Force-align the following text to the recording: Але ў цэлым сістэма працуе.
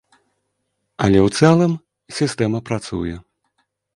Але 1.07 1.19
ў 1.27 1.51
цэлым 1.51 1.75
сістэма 2.21 2.59
працуе. 2.69 3.15